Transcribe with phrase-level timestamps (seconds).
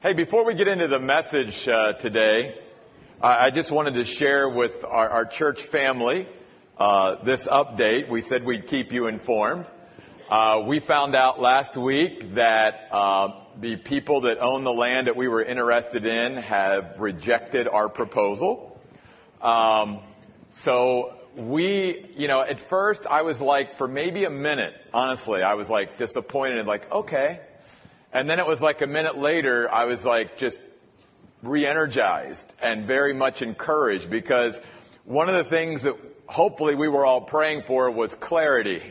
[0.00, 2.56] Hey, before we get into the message uh, today,
[3.20, 6.28] I I just wanted to share with our, our church family
[6.78, 8.08] uh, this update.
[8.08, 9.66] We said we'd keep you informed.
[10.30, 15.16] Uh, we found out last week that uh, the people that own the land that
[15.16, 18.80] we were interested in have rejected our proposal.
[19.42, 19.98] Um,
[20.50, 25.54] so we, you know, at first I was like, for maybe a minute, honestly, I
[25.54, 27.40] was like disappointed, like, okay,
[28.12, 30.58] and then it was like a minute later, I was like just
[31.42, 34.60] re-energized and very much encouraged because
[35.04, 38.82] one of the things that hopefully we were all praying for was clarity.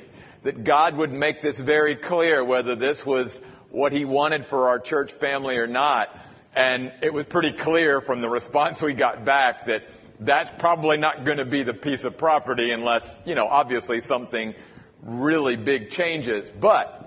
[0.43, 4.79] That God would make this very clear whether this was what He wanted for our
[4.79, 6.15] church family or not.
[6.55, 9.89] And it was pretty clear from the response we got back that
[10.19, 14.55] that's probably not going to be the piece of property unless, you know, obviously something
[15.03, 16.49] really big changes.
[16.49, 17.06] But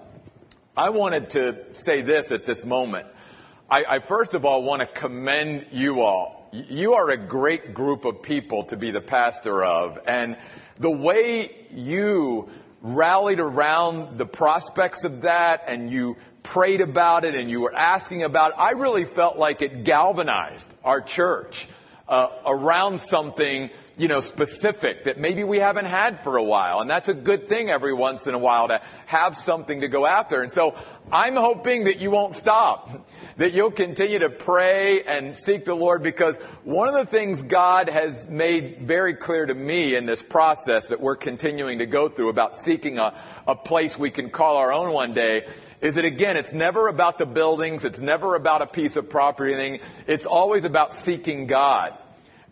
[0.80, 3.06] I wanted to say this at this moment.
[3.70, 6.48] I, I, first of all want to commend you all.
[6.52, 9.98] You are a great group of people to be the pastor of.
[10.06, 10.38] And
[10.78, 12.48] the way you
[12.80, 18.22] rallied around the prospects of that and you prayed about it and you were asking
[18.22, 21.68] about it, I really felt like it galvanized our church
[22.08, 23.68] uh, around something
[24.00, 26.80] you know, specific that maybe we haven't had for a while.
[26.80, 30.06] And that's a good thing every once in a while to have something to go
[30.06, 30.40] after.
[30.42, 30.74] And so
[31.12, 36.02] I'm hoping that you won't stop, that you'll continue to pray and seek the Lord
[36.02, 40.88] because one of the things God has made very clear to me in this process
[40.88, 43.12] that we're continuing to go through about seeking a,
[43.46, 45.46] a place we can call our own one day
[45.82, 47.84] is that again, it's never about the buildings.
[47.84, 49.80] It's never about a piece of property.
[50.06, 51.98] It's always about seeking God.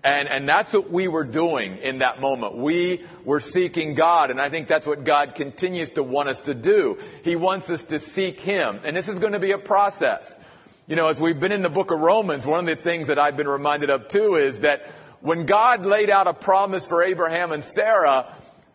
[0.04, 2.56] And, and that's what we were doing in that moment.
[2.56, 6.54] We were seeking God, and I think that's what God continues to want us to
[6.54, 6.98] do.
[7.24, 8.80] He wants us to seek Him.
[8.84, 10.38] And this is going to be a process.
[10.86, 13.18] You know, as we've been in the book of Romans, one of the things that
[13.18, 14.86] I've been reminded of too is that
[15.20, 18.32] when God laid out a promise for Abraham and Sarah,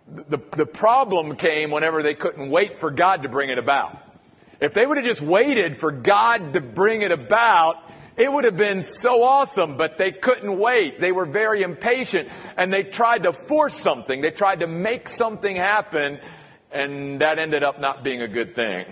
[0.08, 3.98] the, the problem came whenever they couldn't wait for God to bring it about.
[4.59, 7.77] If they would have just waited for God to bring it about,
[8.15, 11.01] it would have been so awesome, but they couldn't wait.
[11.01, 14.21] They were very impatient and they tried to force something.
[14.21, 16.19] They tried to make something happen
[16.71, 18.85] and that ended up not being a good thing.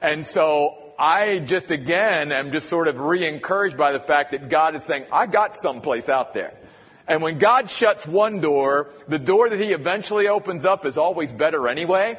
[0.00, 4.74] And so I just again am just sort of re-encouraged by the fact that God
[4.74, 6.54] is saying, I got someplace out there.
[7.08, 11.32] And when God shuts one door, the door that he eventually opens up is always
[11.32, 12.16] better anyway.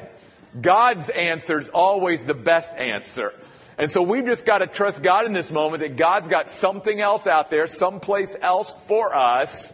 [0.60, 3.32] God's answer is always the best answer.
[3.78, 7.00] And so we've just got to trust God in this moment that God's got something
[7.00, 9.72] else out there, someplace else for us.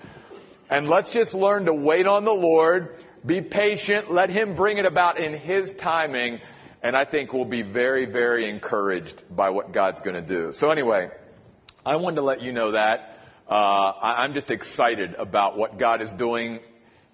[0.70, 4.86] And let's just learn to wait on the Lord, be patient, let Him bring it
[4.86, 6.40] about in His timing.
[6.82, 10.52] And I think we'll be very, very encouraged by what God's going to do.
[10.52, 11.10] So anyway,
[11.84, 13.18] I wanted to let you know that.
[13.48, 16.60] Uh, I'm just excited about what God is doing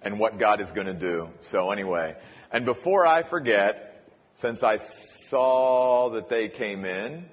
[0.01, 1.29] and what God is going to do.
[1.39, 2.15] So anyway,
[2.51, 4.77] and before I forget, since I
[5.35, 7.25] saw that they came in.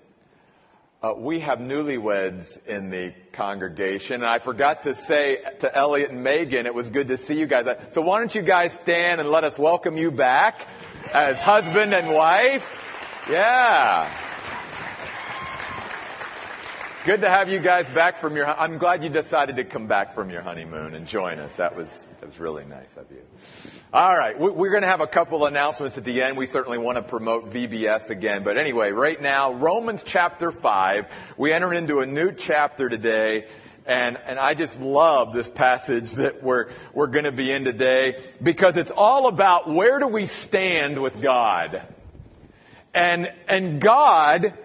[1.04, 4.16] Uh, we have newlyweds in the congregation.
[4.16, 7.46] And I forgot to say to Elliot and Megan, it was good to see you
[7.46, 7.64] guys.
[7.90, 10.66] So why don't you guys stand and let us welcome you back
[11.14, 13.24] as husband and wife?
[13.30, 14.12] Yeah.
[17.04, 20.12] Good to have you guys back from your, I'm glad you decided to come back
[20.12, 21.54] from your honeymoon and join us.
[21.54, 23.20] That was, that was really nice of you.
[23.92, 26.36] All right, we're going to have a couple announcements at the end.
[26.36, 28.44] We certainly want to promote VBS again.
[28.44, 31.06] But anyway, right now, Romans chapter 5,
[31.36, 33.48] we enter into a new chapter today.
[33.86, 38.22] And, and I just love this passage that we're, we're going to be in today
[38.40, 41.84] because it's all about where do we stand with God.
[42.94, 44.56] And, and God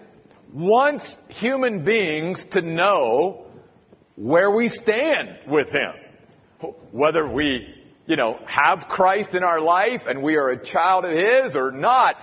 [0.53, 3.47] wants human beings to know
[4.15, 5.93] where we stand with Him.
[6.91, 7.73] Whether we
[8.07, 11.71] you know, have Christ in our life and we are a child of His or
[11.71, 12.19] not,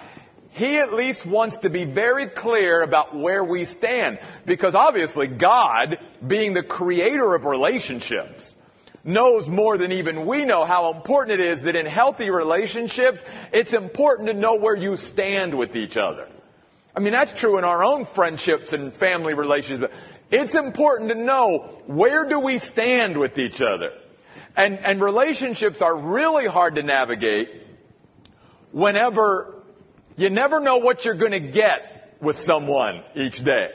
[0.51, 4.19] He at least wants to be very clear about where we stand.
[4.47, 8.57] Because obviously God, being the creator of relationships,
[9.05, 13.23] knows more than even we know how important it is that in healthy relationships,
[13.53, 16.27] it's important to know where you stand with each other.
[16.97, 19.95] I mean, that's true in our own friendships and family relationships.
[20.31, 23.93] It's important to know where do we stand with each other.
[24.57, 27.51] And, and relationships are really hard to navigate
[28.73, 29.55] whenever
[30.17, 33.73] you never know what you're going to get with someone each day.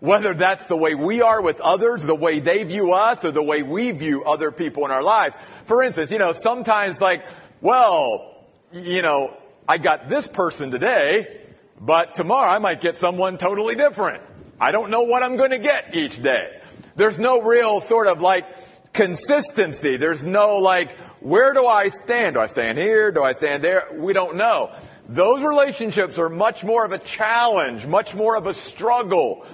[0.00, 3.42] Whether that's the way we are with others, the way they view us, or the
[3.42, 5.34] way we view other people in our lives.
[5.64, 7.24] For instance, you know, sometimes like,
[7.62, 9.34] well, you know,
[9.66, 11.40] I got this person today,
[11.80, 14.22] but tomorrow I might get someone totally different.
[14.60, 16.60] I don't know what I'm going to get each day.
[16.96, 18.44] There's no real sort of like
[18.94, 19.96] consistency.
[19.98, 22.34] There's no like, where do I stand?
[22.34, 23.12] Do I stand here?
[23.12, 23.88] Do I stand there?
[23.92, 24.72] We don't know.
[25.08, 29.44] Those relationships are much more of a challenge, much more of a struggle.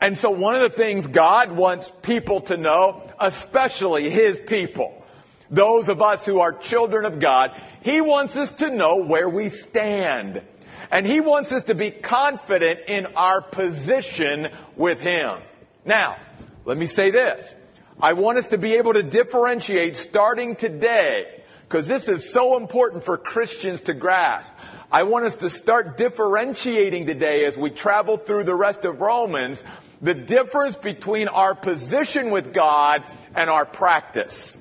[0.00, 5.02] And so one of the things God wants people to know, especially His people,
[5.50, 9.48] those of us who are children of God, He wants us to know where we
[9.48, 10.42] stand.
[10.90, 15.38] And He wants us to be confident in our position with Him.
[15.84, 16.16] Now,
[16.64, 17.56] let me say this.
[18.02, 23.04] I want us to be able to differentiate starting today, because this is so important
[23.04, 24.52] for Christians to grasp.
[24.90, 29.62] I want us to start differentiating today as we travel through the rest of Romans,
[30.02, 33.04] the difference between our position with God
[33.36, 34.58] and our practice.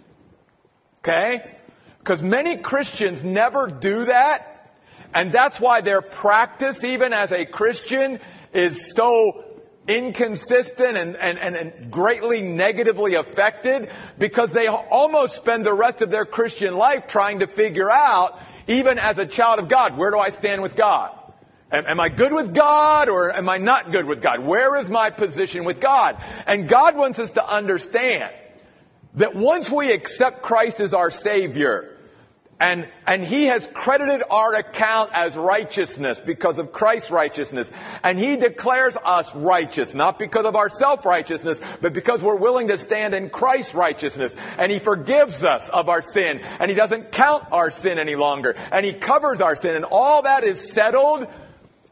[1.00, 1.58] Okay?
[1.98, 4.72] Because many Christians never do that.
[5.16, 8.20] And that's why their practice, even as a Christian,
[8.54, 9.44] is so
[9.98, 16.26] inconsistent and, and, and, greatly negatively affected because they almost spend the rest of their
[16.26, 20.30] Christian life trying to figure out, even as a child of God, where do I
[20.30, 21.12] stand with God?
[21.72, 24.40] Am, am I good with God or am I not good with God?
[24.40, 26.22] Where is my position with God?
[26.48, 28.34] And God wants us to understand
[29.16, 31.91] that once we accept Christ as our Savior,
[32.62, 37.72] and, and he has credited our account as righteousness because of Christ's righteousness.
[38.04, 42.78] And he declares us righteous, not because of our self-righteousness, but because we're willing to
[42.78, 44.36] stand in Christ's righteousness.
[44.60, 46.40] And he forgives us of our sin.
[46.60, 48.56] And he doesn't count our sin any longer.
[48.72, 49.76] And he covers our sin.
[49.76, 51.28] And all that is settled.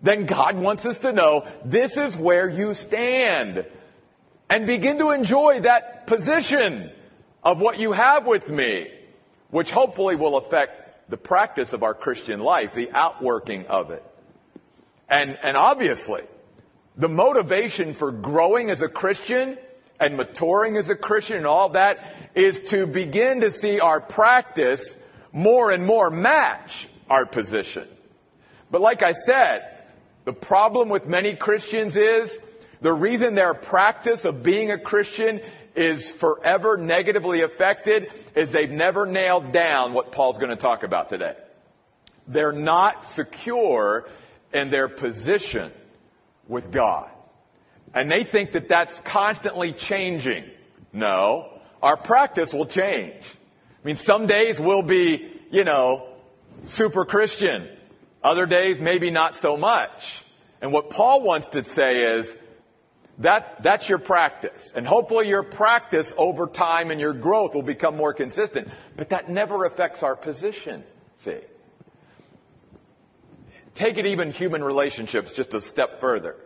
[0.03, 3.65] Then God wants us to know this is where you stand.
[4.51, 6.91] And begin to enjoy that position
[7.43, 8.89] of what you have with me
[9.49, 14.03] which hopefully will affect the practice of our Christian life, the outworking of it.
[15.09, 16.21] And, and obviously,
[16.95, 19.57] the motivation for growing as a Christian
[19.99, 22.05] and maturing as a Christian and all that
[22.35, 24.95] is to begin to see our practice
[25.31, 27.87] more and more match our position.
[28.71, 29.79] But like I said,
[30.25, 32.39] the problem with many Christians is
[32.81, 35.41] the reason their practice of being a Christian
[35.75, 41.09] is forever negatively affected is they've never nailed down what Paul's going to talk about
[41.09, 41.35] today.
[42.27, 44.07] They're not secure
[44.53, 45.71] in their position
[46.47, 47.09] with God.
[47.93, 50.45] And they think that that's constantly changing.
[50.93, 53.23] No, our practice will change.
[53.23, 56.09] I mean, some days we'll be, you know,
[56.65, 57.67] super Christian.
[58.23, 60.23] Other days, maybe not so much.
[60.61, 62.35] And what Paul wants to say is,
[63.19, 64.71] that, that's your practice.
[64.73, 68.69] And hopefully your practice over time and your growth will become more consistent.
[68.95, 70.83] But that never affects our position,
[71.17, 71.39] see.
[73.75, 76.37] Take it even human relationships just a step further.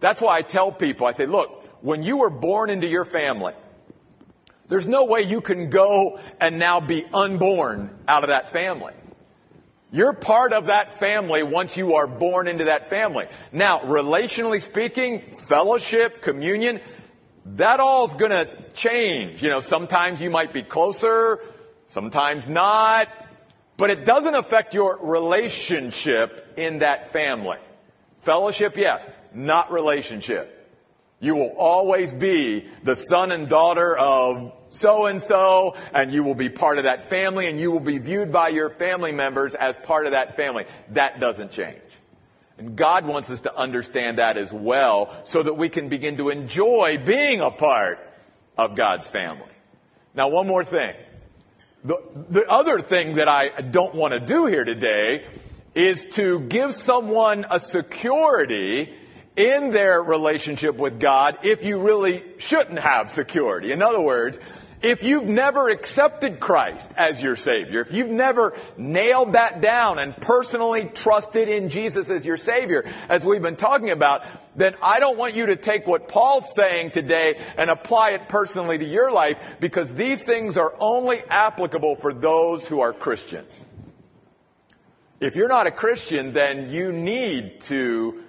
[0.00, 3.54] That's why I tell people, I say, look, when you were born into your family,
[4.68, 8.94] there's no way you can go and now be unborn out of that family.
[9.92, 13.26] You're part of that family once you are born into that family.
[13.52, 16.80] Now, relationally speaking, fellowship, communion,
[17.44, 19.42] that all's gonna change.
[19.42, 21.40] You know, sometimes you might be closer,
[21.88, 23.08] sometimes not,
[23.76, 27.58] but it doesn't affect your relationship in that family.
[28.16, 30.58] Fellowship, yes, not relationship.
[31.20, 36.34] You will always be the son and daughter of so and so, and you will
[36.34, 39.76] be part of that family, and you will be viewed by your family members as
[39.76, 40.64] part of that family.
[40.90, 41.78] That doesn't change.
[42.58, 46.30] And God wants us to understand that as well, so that we can begin to
[46.30, 47.98] enjoy being a part
[48.58, 49.46] of God's family.
[50.14, 50.94] Now, one more thing.
[51.84, 51.96] The,
[52.28, 55.26] the other thing that I don't want to do here today
[55.74, 58.92] is to give someone a security
[59.34, 63.72] in their relationship with God if you really shouldn't have security.
[63.72, 64.38] In other words,
[64.82, 70.16] if you've never accepted Christ as your Savior, if you've never nailed that down and
[70.16, 74.24] personally trusted in Jesus as your Savior, as we've been talking about,
[74.56, 78.78] then I don't want you to take what Paul's saying today and apply it personally
[78.78, 83.64] to your life because these things are only applicable for those who are Christians.
[85.20, 88.24] If you're not a Christian, then you need to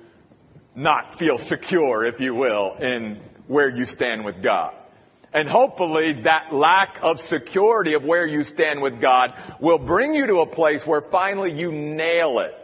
[0.76, 4.76] not feel secure, if you will, in where you stand with God.
[5.34, 10.28] And hopefully that lack of security of where you stand with God will bring you
[10.28, 12.56] to a place where finally you nail it.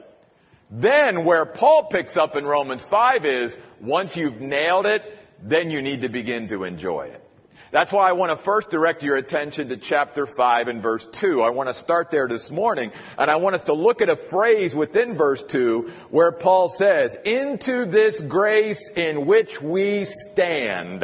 [0.69, 5.03] Then where Paul picks up in Romans 5 is once you've nailed it,
[5.41, 7.25] then you need to begin to enjoy it.
[7.71, 11.43] That's why I want to first direct your attention to chapter 5 and verse 2.
[11.43, 14.15] I want to start there this morning, and I want us to look at a
[14.15, 21.03] phrase within verse 2 where Paul says, into this grace in which we stand.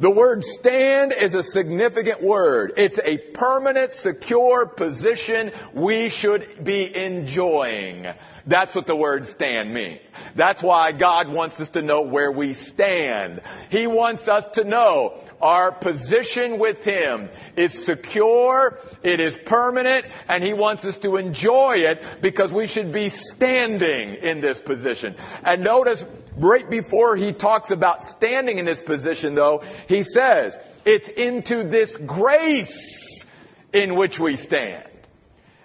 [0.00, 2.72] The word stand is a significant word.
[2.76, 8.06] It's a permanent, secure position we should be enjoying.
[8.46, 10.00] That's what the word stand means.
[10.36, 13.40] That's why God wants us to know where we stand.
[13.70, 20.44] He wants us to know our position with Him is secure, it is permanent, and
[20.44, 25.16] He wants us to enjoy it because we should be standing in this position.
[25.42, 26.06] And notice
[26.38, 31.96] right before he talks about standing in this position though, he says, it's into this
[31.98, 33.24] grace
[33.72, 34.87] in which we stand.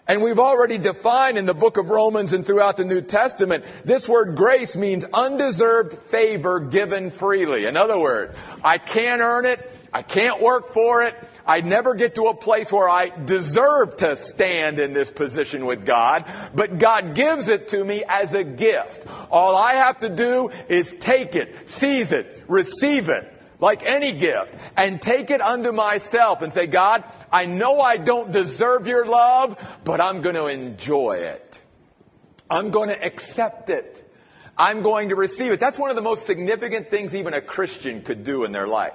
[0.05, 4.09] And we've already defined in the book of Romans and throughout the New Testament, this
[4.09, 7.65] word grace means undeserved favor given freely.
[7.65, 9.71] In other words, I can't earn it.
[9.93, 11.15] I can't work for it.
[11.47, 15.85] I never get to a place where I deserve to stand in this position with
[15.85, 19.05] God, but God gives it to me as a gift.
[19.31, 23.32] All I have to do is take it, seize it, receive it
[23.63, 28.31] like any gift, and take it unto myself and say, God, I know I don't
[28.31, 31.63] deserve your love, but I'm going to enjoy it.
[32.49, 34.11] I'm going to accept it.
[34.57, 35.59] I'm going to receive it.
[35.59, 38.93] That's one of the most significant things even a Christian could do in their life,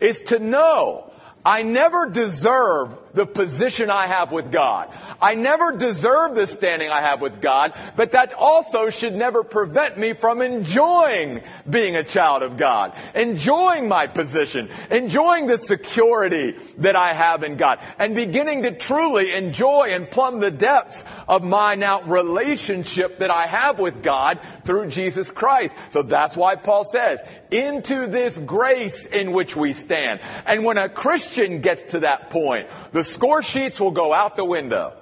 [0.00, 1.12] is to know
[1.46, 4.90] I never deserve the position I have with God.
[5.22, 9.96] I never deserve the standing I have with God, but that also should never prevent
[9.96, 16.96] me from enjoying being a child of God, enjoying my position, enjoying the security that
[16.96, 21.76] I have in God, and beginning to truly enjoy and plumb the depths of my
[21.76, 25.74] now relationship that I have with God through Jesus Christ.
[25.90, 27.20] So that's why Paul says,
[27.50, 30.20] into this grace in which we stand.
[30.44, 34.44] And when a Christian gets to that point, the score sheets will go out the
[34.44, 34.92] window.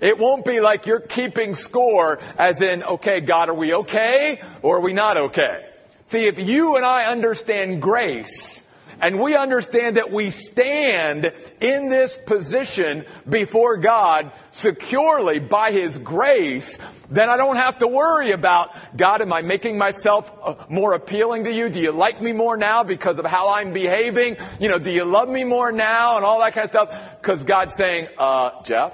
[0.00, 4.76] It won't be like you're keeping score as in, okay, God, are we okay or
[4.76, 5.66] are we not okay?
[6.06, 8.62] See, if you and I understand grace,
[9.00, 16.78] and we understand that we stand in this position before God securely by His grace,
[17.10, 21.44] then I don't have to worry about, God, am I making myself uh, more appealing
[21.44, 21.68] to you?
[21.68, 24.36] Do you like me more now because of how I'm behaving?
[24.60, 27.20] You know, do you love me more now and all that kind of stuff?
[27.20, 28.92] Because God's saying, uh, Jeff,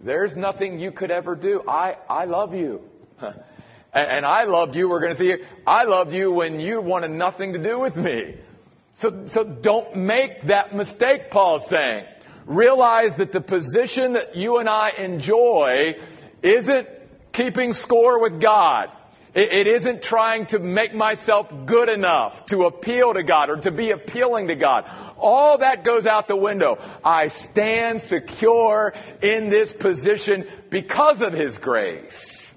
[0.00, 1.62] there's nothing you could ever do.
[1.66, 2.82] I, I love you.
[3.90, 4.86] And, and I loved you.
[4.86, 5.36] We're going to see,
[5.66, 8.34] I loved you when you wanted nothing to do with me.
[8.98, 12.04] So, so don't make that mistake, Paul's saying.
[12.46, 15.96] Realize that the position that you and I enjoy
[16.42, 16.88] isn't
[17.30, 18.90] keeping score with God.
[19.34, 23.70] It, it isn't trying to make myself good enough to appeal to God or to
[23.70, 24.90] be appealing to God.
[25.16, 26.78] All that goes out the window.
[27.04, 32.47] I stand secure in this position because of His grace.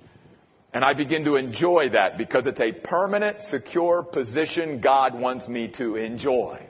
[0.73, 5.67] And I begin to enjoy that because it's a permanent, secure position God wants me
[5.69, 6.65] to enjoy.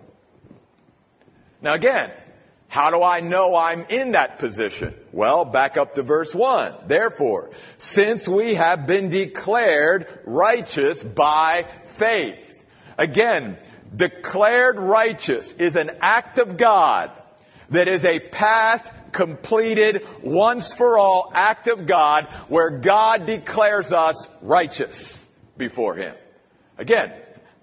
[1.62, 2.12] Now again,
[2.68, 4.96] how do I know I'm in that position?
[5.12, 6.74] Well, back up to verse 1.
[6.88, 12.64] Therefore, since we have been declared righteous by faith.
[12.98, 13.58] Again,
[13.94, 17.12] declared righteous is an act of God
[17.72, 24.28] that is a past, completed, once for all act of God where God declares us
[24.42, 25.26] righteous
[25.58, 26.16] before Him.
[26.78, 27.14] Again,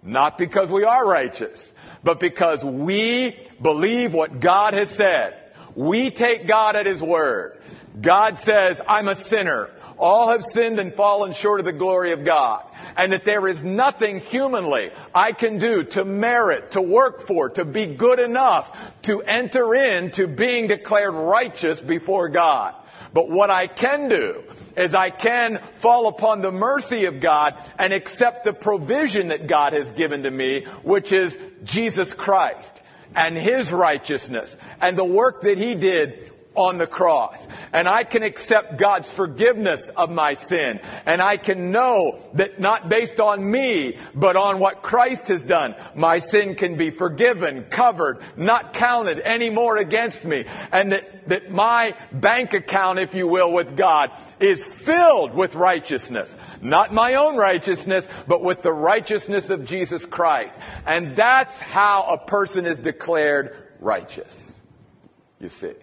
[0.02, 1.73] not because we are righteous,
[2.05, 5.52] but because we believe what God has said.
[5.75, 7.61] We take God at His word.
[8.00, 9.71] God says, I'm a sinner.
[9.99, 12.64] All have sinned and fallen short of the glory of God.
[12.97, 17.64] And that there is nothing humanly I can do to merit, to work for, to
[17.64, 22.75] be good enough to enter into being declared righteous before God.
[23.12, 24.45] But what I can do
[24.76, 29.73] is I can fall upon the mercy of God and accept the provision that God
[29.73, 32.83] has given to me, which is Jesus Christ
[33.14, 37.46] and His righteousness and the work that He did on the cross.
[37.72, 40.80] And I can accept God's forgiveness of my sin.
[41.06, 45.76] And I can know that not based on me, but on what Christ has done,
[45.94, 50.46] my sin can be forgiven, covered, not counted anymore against me.
[50.72, 54.10] And that, that my bank account, if you will, with God
[54.40, 56.36] is filled with righteousness.
[56.60, 60.58] Not my own righteousness, but with the righteousness of Jesus Christ.
[60.84, 64.58] And that's how a person is declared righteous.
[65.38, 65.74] You see.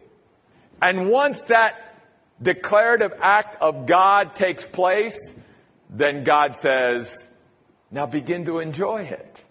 [0.81, 1.95] And once that
[2.41, 5.33] declarative act of God takes place,
[5.89, 7.27] then God says,
[7.91, 9.43] now begin to enjoy it.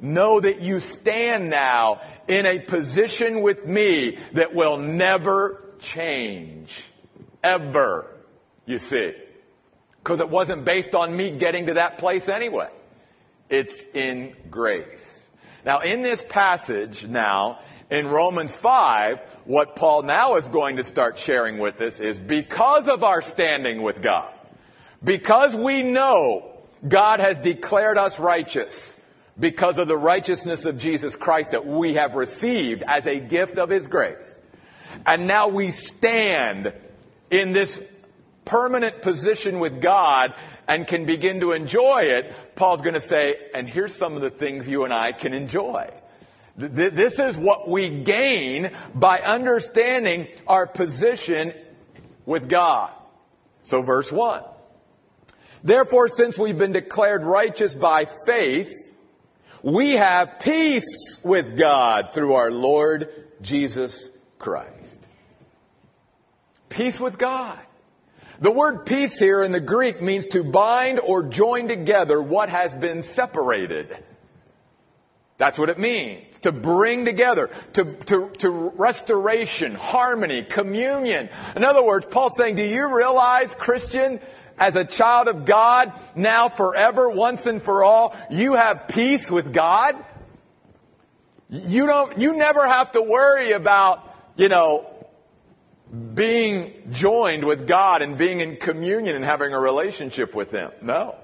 [0.00, 6.84] Know that you stand now in a position with me that will never change.
[7.42, 8.06] Ever.
[8.66, 9.14] You see.
[9.98, 12.70] Because it wasn't based on me getting to that place anyway.
[13.48, 15.28] It's in grace.
[15.64, 17.60] Now, in this passage now,
[17.90, 22.88] in Romans 5, what Paul now is going to start sharing with us is because
[22.88, 24.32] of our standing with God,
[25.02, 26.52] because we know
[26.86, 28.96] God has declared us righteous,
[29.38, 33.70] because of the righteousness of Jesus Christ that we have received as a gift of
[33.70, 34.38] His grace.
[35.04, 36.72] And now we stand
[37.30, 37.80] in this
[38.44, 40.34] permanent position with God
[40.66, 42.34] and can begin to enjoy it.
[42.56, 45.92] Paul's going to say, and here's some of the things you and I can enjoy.
[46.56, 51.52] This is what we gain by understanding our position
[52.24, 52.90] with God.
[53.62, 54.42] So verse 1.
[55.62, 58.72] Therefore, since we've been declared righteous by faith,
[59.62, 63.10] we have peace with God through our Lord
[63.42, 64.08] Jesus
[64.38, 65.00] Christ.
[66.68, 67.58] Peace with God.
[68.38, 72.74] The word peace here in the Greek means to bind or join together what has
[72.74, 73.96] been separated.
[75.38, 76.38] That's what it means.
[76.38, 81.28] To bring together, to, to, to restoration, harmony, communion.
[81.54, 84.20] In other words, Paul's saying, do you realize, Christian,
[84.58, 89.52] as a child of God, now forever, once and for all, you have peace with
[89.52, 90.02] God?
[91.50, 94.02] You don't, you never have to worry about,
[94.36, 94.86] you know,
[96.14, 100.72] being joined with God and being in communion and having a relationship with Him.
[100.80, 101.14] No.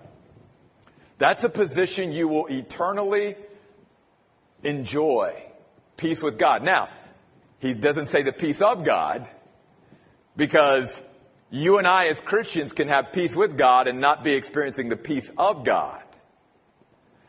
[1.19, 3.37] That's a position you will eternally
[4.65, 5.43] enjoy
[5.97, 6.63] peace with God.
[6.63, 6.89] Now,
[7.59, 9.27] he doesn't say the peace of God
[10.37, 11.01] because
[11.51, 14.97] you and I as Christians can have peace with God and not be experiencing the
[14.97, 16.03] peace of God.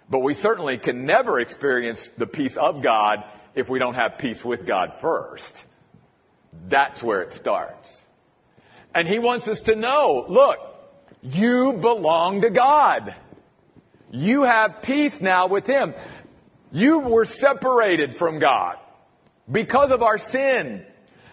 [0.09, 3.23] But we certainly can never experience the peace of God
[3.55, 5.65] if we don't have peace with God first.
[6.67, 8.05] That's where it starts.
[8.95, 10.59] And he wants us to know, look,
[11.21, 13.15] you belong to God.
[14.11, 15.95] You have peace now with Him.
[16.73, 18.79] You were separated from God
[19.49, 20.83] because of our sin.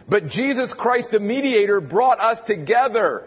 [0.06, 3.26] But Jesus Christ, the mediator, brought us together.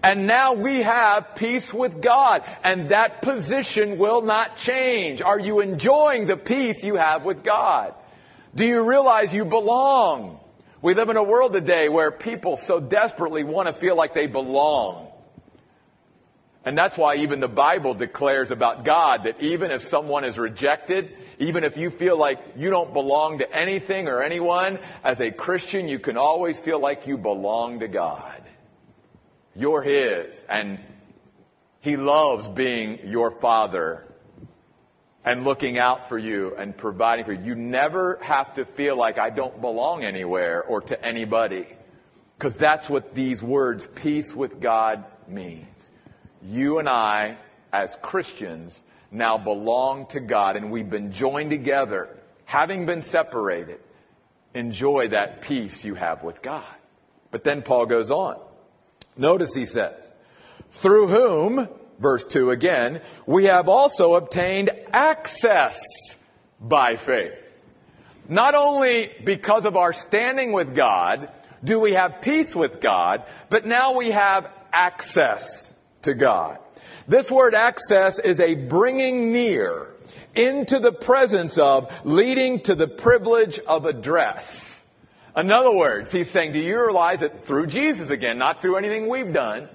[0.00, 2.44] And now we have peace with God.
[2.62, 5.22] And that position will not change.
[5.22, 7.94] Are you enjoying the peace you have with God?
[8.54, 10.38] Do you realize you belong?
[10.82, 14.28] We live in a world today where people so desperately want to feel like they
[14.28, 15.10] belong.
[16.64, 21.14] And that's why even the Bible declares about God that even if someone is rejected,
[21.38, 25.88] even if you feel like you don't belong to anything or anyone, as a Christian,
[25.88, 28.42] you can always feel like you belong to God.
[29.54, 30.78] You're His, and
[31.80, 34.06] He loves being your Father
[35.22, 37.42] and looking out for you and providing for you.
[37.44, 41.66] You never have to feel like I don't belong anywhere or to anybody.
[42.38, 45.66] Because that's what these words, peace with God, means
[46.44, 47.36] you and I,
[47.72, 52.08] as Christians, now belong to God and we've been joined together,
[52.44, 53.80] having been separated.
[54.54, 56.64] Enjoy that peace you have with God.
[57.30, 58.38] But then Paul goes on.
[59.16, 59.98] Notice he says,
[60.70, 65.82] through whom, verse 2 again, we have also obtained access
[66.60, 67.32] by faith.
[68.28, 71.28] Not only because of our standing with God
[71.64, 75.73] do we have peace with God, but now we have access
[76.04, 76.58] to God.
[77.06, 79.94] This word access is a bringing near
[80.34, 84.82] into the presence of, leading to the privilege of address.
[85.36, 89.08] In other words, he's saying, do you realize that through Jesus again, not through anything
[89.08, 89.68] we've done,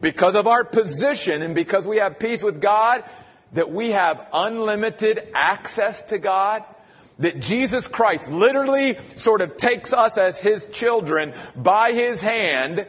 [0.00, 3.04] because of our position and because we have peace with God,
[3.52, 6.64] that we have unlimited access to God?
[7.18, 12.86] That Jesus Christ literally sort of takes us as His children by His hand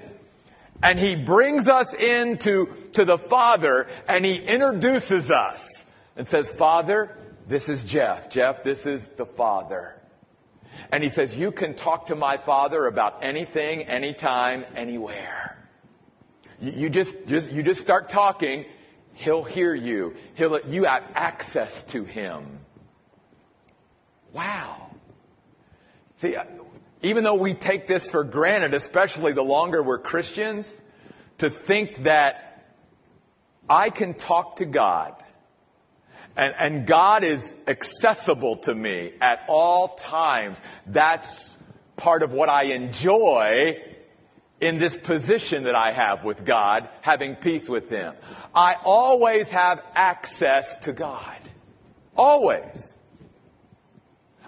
[0.84, 5.86] and he brings us into to the Father and he introduces us
[6.18, 7.18] and says, Father,
[7.48, 8.30] this is Jeff.
[8.30, 9.96] Jeff, this is the Father.
[10.92, 15.58] And he says, You can talk to my Father about anything, anytime, anywhere.
[16.60, 18.66] You, you just, just, you just start talking,
[19.14, 20.16] he'll hear you.
[20.36, 22.60] He'll, you have access to him.
[24.34, 24.92] Wow.
[26.18, 26.36] See,
[27.04, 30.82] even though we take this for granted, especially the longer we're Christians,
[31.38, 32.66] to think that
[33.70, 35.16] I can talk to God
[36.36, 40.60] and, and God is accessible to me at all times.
[40.88, 41.56] That's
[41.96, 43.82] part of what I enjoy
[44.60, 48.16] in this position that I have with God, having peace with Him.
[48.56, 51.38] I always have access to God.
[52.16, 52.98] Always.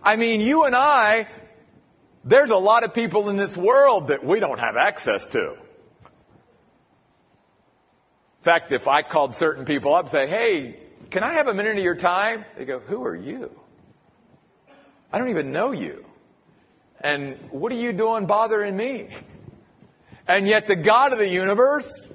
[0.01, 1.27] I mean, you and I,
[2.25, 5.51] there's a lot of people in this world that we don't have access to.
[5.51, 5.57] In
[8.41, 10.79] fact, if I called certain people up and say, hey,
[11.11, 12.43] can I have a minute of your time?
[12.57, 13.51] They go, who are you?
[15.13, 16.03] I don't even know you.
[16.99, 19.09] And what are you doing bothering me?
[20.27, 22.13] And yet the God of the universe,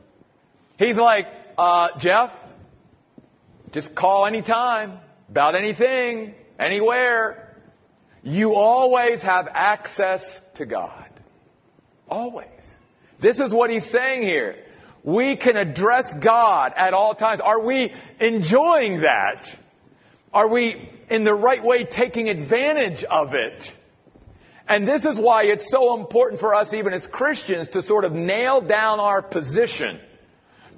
[0.76, 2.36] he's like, uh, Jeff,
[3.70, 7.39] just call anytime about anything, anywhere.
[8.22, 11.08] You always have access to God.
[12.08, 12.76] Always.
[13.18, 14.56] This is what he's saying here.
[15.02, 17.40] We can address God at all times.
[17.40, 19.56] Are we enjoying that?
[20.32, 23.74] Are we in the right way taking advantage of it?
[24.68, 28.12] And this is why it's so important for us, even as Christians, to sort of
[28.12, 29.98] nail down our position,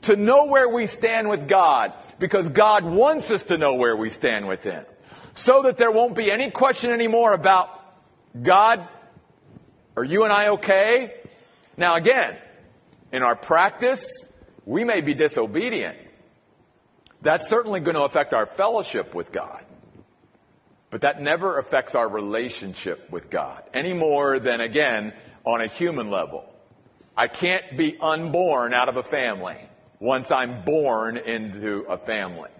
[0.03, 4.09] to know where we stand with God, because God wants us to know where we
[4.09, 4.85] stand with Him
[5.35, 7.69] so that there won't be any question anymore about
[8.41, 8.87] God,
[9.97, 11.15] are you and I okay?
[11.77, 12.37] Now again,
[13.13, 14.07] in our practice,
[14.65, 15.99] we may be disobedient.
[17.21, 19.65] That's certainly going to affect our fellowship with God.
[20.91, 25.15] But that never affects our relationship with God any more than, again,
[25.45, 26.45] on a human level.
[27.17, 29.57] I can't be unborn out of a family
[30.01, 32.51] once I'm born into a family.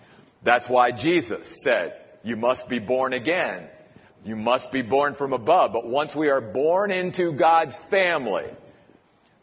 [0.43, 3.69] That's why Jesus said, you must be born again.
[4.25, 5.73] You must be born from above.
[5.73, 8.47] But once we are born into God's family,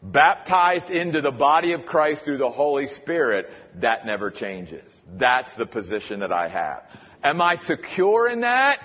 [0.02, 5.02] baptized into the body of Christ through the Holy Spirit, that never changes.
[5.16, 6.82] That's the position that I have.
[7.22, 8.80] Am I secure in that?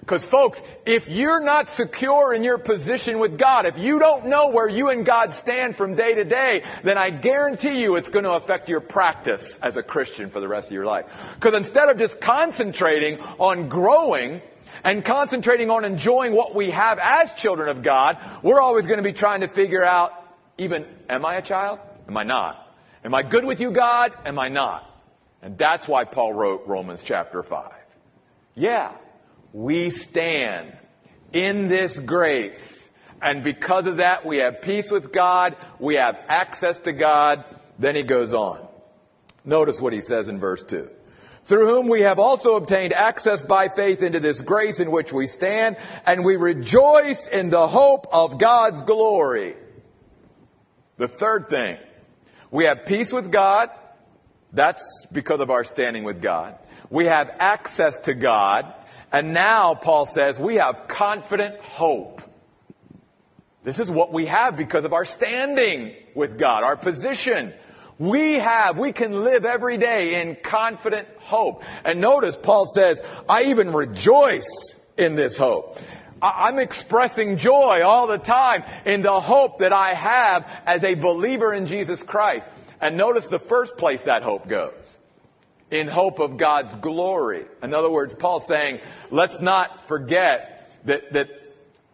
[0.00, 4.48] Because folks, if you're not secure in your position with God, if you don't know
[4.48, 8.24] where you and God stand from day to day, then I guarantee you it's going
[8.24, 11.06] to affect your practice as a Christian for the rest of your life.
[11.34, 14.42] Because instead of just concentrating on growing,
[14.82, 19.02] and concentrating on enjoying what we have as children of God, we're always going to
[19.04, 20.12] be trying to figure out
[20.58, 21.78] even, am I a child?
[22.08, 22.74] Am I not?
[23.04, 24.12] Am I good with you, God?
[24.24, 24.86] Am I not?
[25.42, 27.72] And that's why Paul wrote Romans chapter 5.
[28.54, 28.92] Yeah,
[29.52, 30.76] we stand
[31.32, 32.90] in this grace.
[33.22, 35.56] And because of that, we have peace with God.
[35.78, 37.44] We have access to God.
[37.78, 38.66] Then he goes on.
[39.44, 40.88] Notice what he says in verse 2.
[41.44, 45.26] Through whom we have also obtained access by faith into this grace in which we
[45.26, 49.56] stand, and we rejoice in the hope of God's glory.
[50.96, 51.78] The third thing,
[52.50, 53.70] we have peace with God.
[54.52, 56.56] That's because of our standing with God.
[56.90, 58.72] We have access to God.
[59.12, 62.22] And now, Paul says, we have confident hope.
[63.64, 67.52] This is what we have because of our standing with God, our position.
[67.98, 71.62] We have, we can live every day in confident hope.
[71.84, 75.78] And notice Paul says, I even rejoice in this hope.
[76.22, 81.52] I'm expressing joy all the time in the hope that I have as a believer
[81.52, 82.48] in Jesus Christ.
[82.80, 84.98] And notice the first place that hope goes
[85.70, 87.46] in hope of God's glory.
[87.62, 88.80] In other words, Paul's saying,
[89.10, 91.30] let's not forget that, that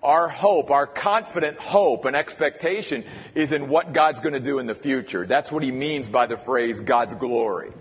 [0.03, 4.67] our hope, our confident hope and expectation is in what God's going to do in
[4.67, 5.27] the future.
[5.27, 7.73] That's what he means by the phrase God's glory.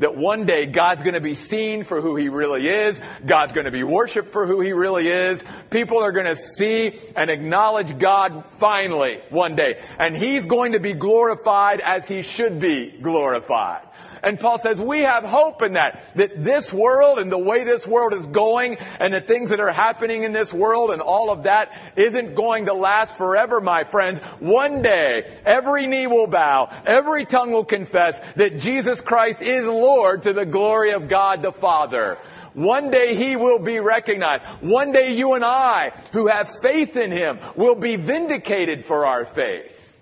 [0.00, 2.98] That one day God's going to be seen for who He really is.
[3.24, 5.44] God's going to be worshiped for who He really is.
[5.70, 9.80] People are going to see and acknowledge God finally one day.
[9.98, 13.83] And He's going to be glorified as He should be glorified.
[14.24, 17.86] And Paul says we have hope in that, that this world and the way this
[17.86, 21.42] world is going and the things that are happening in this world and all of
[21.42, 24.20] that isn't going to last forever, my friends.
[24.40, 30.22] One day, every knee will bow, every tongue will confess that Jesus Christ is Lord
[30.22, 32.16] to the glory of God the Father.
[32.54, 34.44] One day he will be recognized.
[34.62, 39.26] One day you and I, who have faith in him, will be vindicated for our
[39.26, 40.00] faith.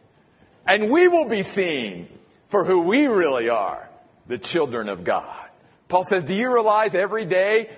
[0.64, 2.06] And we will be seen
[2.50, 3.88] for who we really are
[4.26, 5.48] the children of God.
[5.88, 7.70] Paul says, Do you realize every day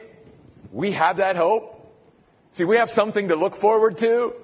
[0.73, 1.71] we have that hope?
[2.53, 4.35] See, we have something to look forward to.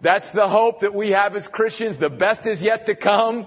[0.00, 1.96] That's the hope that we have as Christians.
[1.96, 3.46] The best is yet to come.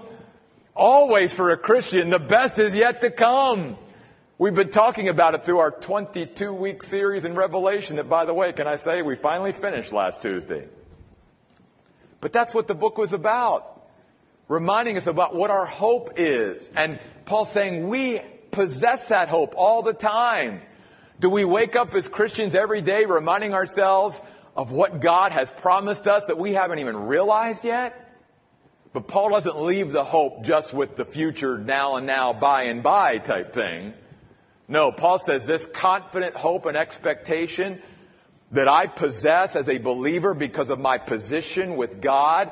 [0.74, 3.76] Always for a Christian, the best is yet to come.
[4.38, 8.32] We've been talking about it through our 22 week series in Revelation that, by the
[8.32, 10.66] way, can I say, we finally finished last Tuesday.
[12.20, 13.80] But that's what the book was about
[14.50, 16.70] reminding us about what our hope is.
[16.76, 16.98] And
[17.30, 20.62] Paul's saying we possess that hope all the time.
[21.20, 24.20] Do we wake up as Christians every day reminding ourselves
[24.56, 28.18] of what God has promised us that we haven't even realized yet?
[28.92, 32.82] But Paul doesn't leave the hope just with the future now and now, by and
[32.82, 33.94] by type thing.
[34.66, 37.80] No, Paul says this confident hope and expectation
[38.50, 42.50] that I possess as a believer because of my position with God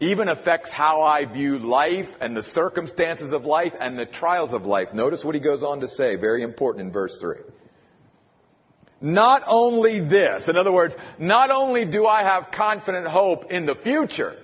[0.00, 4.66] even affects how I view life and the circumstances of life and the trials of
[4.66, 4.92] life.
[4.92, 7.36] Notice what he goes on to say, very important in verse 3.
[9.00, 13.74] Not only this, in other words, not only do I have confident hope in the
[13.74, 14.36] future,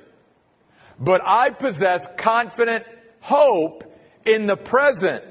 [0.99, 2.85] but I possess confident
[3.21, 3.85] hope
[4.25, 5.25] in the present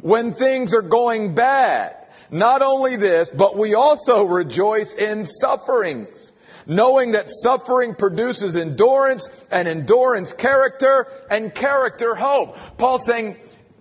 [0.00, 1.96] when things are going bad.
[2.30, 6.32] Not only this, but we also rejoice in sufferings,
[6.66, 12.56] knowing that suffering produces endurance and endurance character and character hope.
[12.76, 13.36] Paul saying,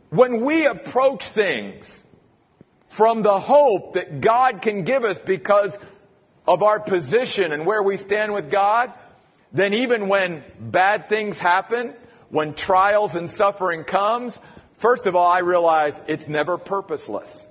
[0.09, 2.03] when we approach things
[2.87, 5.77] from the hope that God can give us because
[6.47, 8.93] of our position and where we stand with God,
[9.51, 11.93] then even when bad things happen,
[12.29, 14.39] when trials and suffering comes,
[14.77, 17.47] first of all, I realize it's never purposeless.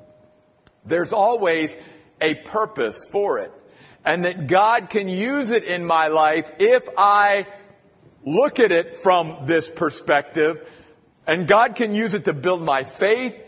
[0.85, 1.77] There's always
[2.20, 3.53] a purpose for it.
[4.05, 7.47] And that God can use it in my life if I
[8.25, 10.69] look at it from this perspective.
[11.27, 13.40] And God can use it to build my faith,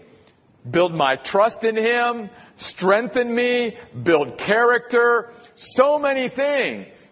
[0.69, 7.11] build my trust in Him, strengthen me, build character, so many things.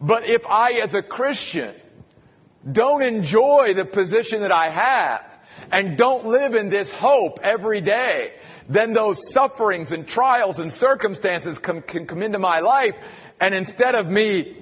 [0.00, 1.74] But if I, as a Christian,
[2.70, 5.38] don't enjoy the position that I have
[5.70, 8.34] and don't live in this hope every day,
[8.68, 12.96] then those sufferings and trials and circumstances come, can come into my life.
[13.40, 14.56] And instead of me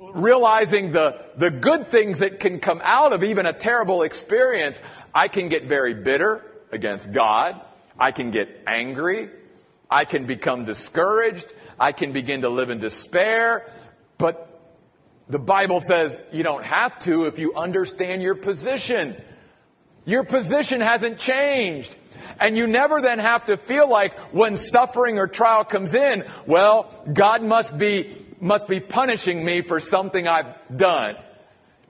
[0.00, 4.80] realizing the, the good things that can come out of even a terrible experience,
[5.14, 7.60] I can get very bitter against God.
[7.98, 9.30] I can get angry.
[9.90, 11.52] I can become discouraged.
[11.78, 13.70] I can begin to live in despair.
[14.18, 14.44] But
[15.28, 19.16] the Bible says you don't have to if you understand your position.
[20.04, 21.96] Your position hasn't changed.
[22.40, 26.92] And you never then have to feel like when suffering or trial comes in, well,
[27.12, 31.16] God must be, must be punishing me for something I've done.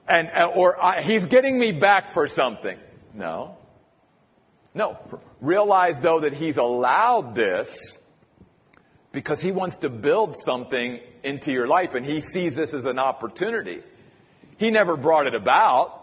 [0.07, 2.77] And, uh, or I, He's getting me back for something.
[3.13, 3.57] No.
[4.73, 4.97] No.
[5.41, 7.99] Realize though that He's allowed this
[9.11, 12.97] because He wants to build something into your life and He sees this as an
[12.97, 13.83] opportunity.
[14.57, 15.95] He never brought it about.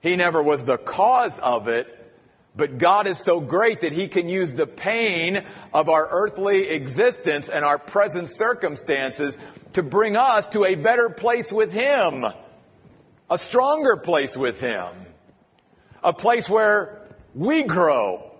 [0.00, 2.01] He never was the cause of it,
[2.54, 7.48] but God is so great that He can use the pain of our earthly existence
[7.48, 9.38] and our present circumstances
[9.72, 12.26] to bring us to a better place with Him,
[13.30, 14.90] a stronger place with Him,
[16.02, 18.30] a place where we grow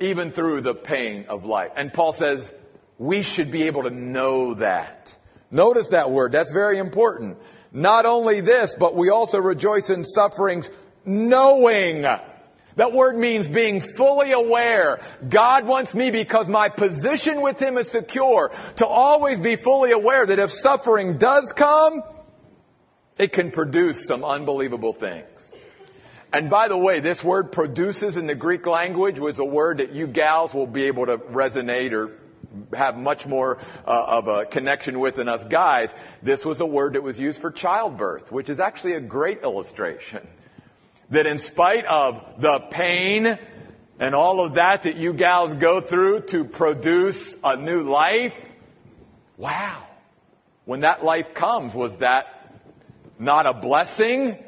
[0.00, 1.70] even through the pain of life.
[1.76, 2.52] And Paul says
[2.98, 5.14] we should be able to know that.
[5.50, 6.32] Notice that word.
[6.32, 7.38] That's very important.
[7.72, 10.70] Not only this, but we also rejoice in sufferings
[11.04, 12.04] knowing
[12.76, 15.00] that word means being fully aware.
[15.28, 20.24] God wants me because my position with Him is secure to always be fully aware
[20.24, 22.02] that if suffering does come,
[23.18, 25.26] it can produce some unbelievable things.
[26.32, 29.92] And by the way, this word produces in the Greek language was a word that
[29.92, 32.18] you gals will be able to resonate or
[32.74, 35.92] have much more uh, of a connection with than us guys.
[36.22, 40.26] This was a word that was used for childbirth, which is actually a great illustration
[41.12, 43.38] that in spite of the pain
[43.98, 48.44] and all of that that you gals go through to produce a new life,
[49.36, 49.86] wow.
[50.64, 52.56] When that life comes, was that
[53.18, 54.42] not a blessing?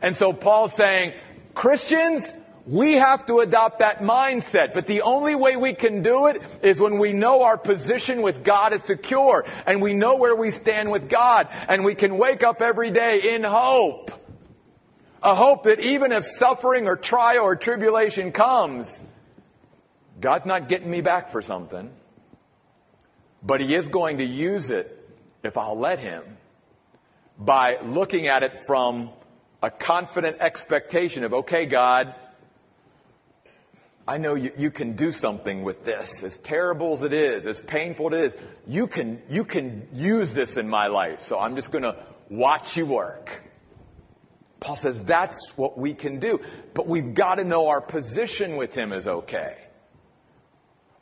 [0.00, 1.12] And so Paul's saying,
[1.54, 2.32] Christians,
[2.66, 6.80] we have to adopt that mindset, but the only way we can do it is
[6.80, 10.92] when we know our position with God is secure and we know where we stand
[10.92, 14.12] with God and we can wake up every day in hope.
[15.22, 19.02] A hope that even if suffering or trial or tribulation comes,
[20.20, 21.90] God's not getting me back for something,
[23.42, 24.92] but He is going to use it
[25.42, 26.22] if I'll let Him
[27.38, 29.10] by looking at it from
[29.62, 32.14] a confident expectation of, okay, God,
[34.08, 36.22] I know you, you, can do something with this.
[36.22, 40.32] As terrible as it is, as painful as it is, you can, you can use
[40.32, 41.20] this in my life.
[41.20, 41.96] So I'm just going to
[42.30, 43.42] watch you work.
[44.60, 46.40] Paul says that's what we can do.
[46.74, 49.58] But we've got to know our position with him is okay.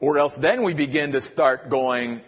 [0.01, 2.21] Or else then we begin to start going,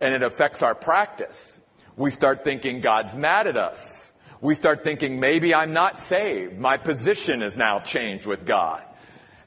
[0.00, 1.60] and it affects our practice.
[1.96, 4.12] We start thinking God's mad at us.
[4.40, 6.58] We start thinking maybe I'm not saved.
[6.58, 8.82] My position is now changed with God.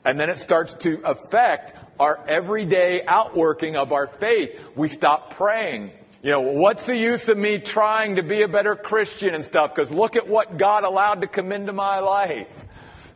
[0.06, 4.60] And then it starts to affect our everyday outworking of our faith.
[4.76, 5.91] We stop praying.
[6.24, 9.76] You know, what's the use of me trying to be a better Christian and stuff?
[9.76, 12.66] Because look at what God allowed to come into my life.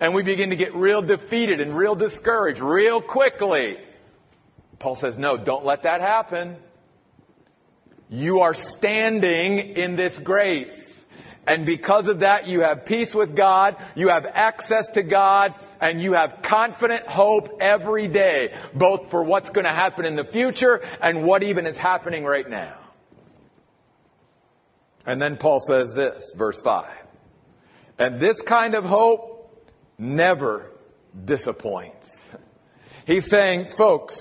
[0.01, 3.77] And we begin to get real defeated and real discouraged real quickly.
[4.77, 6.57] Paul says, no, don't let that happen.
[8.09, 11.07] You are standing in this grace.
[11.47, 16.01] And because of that, you have peace with God, you have access to God, and
[16.01, 20.81] you have confident hope every day, both for what's going to happen in the future
[21.01, 22.77] and what even is happening right now.
[25.07, 26.85] And then Paul says this, verse 5.
[27.97, 29.65] And this kind of hope
[29.97, 30.69] never
[31.25, 32.29] disappoints.
[33.07, 34.19] He's saying, folks,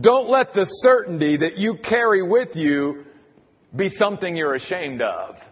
[0.00, 3.06] don't let the certainty that you carry with you
[3.74, 5.48] be something you're ashamed of.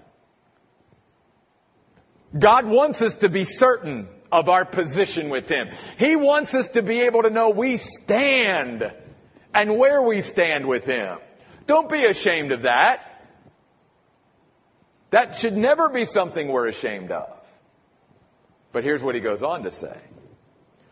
[2.36, 5.68] God wants us to be certain of our position with Him.
[5.96, 8.92] He wants us to be able to know we stand
[9.54, 11.18] and where we stand with Him.
[11.66, 13.11] Don't be ashamed of that.
[15.12, 17.28] That should never be something we're ashamed of.
[18.72, 19.96] But here's what he goes on to say.